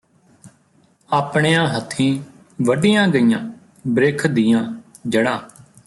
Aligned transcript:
ਆਪਣਿਆਂ 1.09 1.67
ਹੱਥੀਂ 1.67 2.21
ਵੱਢੀਆਂ 2.61 3.07
ਗਈਆਂ 3.07 3.39
ਬ੍ਰਿਖ 3.87 4.27
ਦੀਆਂ 4.27 4.63
ਜੜ੍ਹਾਂ 5.07 5.39